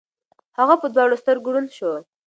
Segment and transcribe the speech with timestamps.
[0.57, 1.91] هغه په دواړو سترګو ړوند شو.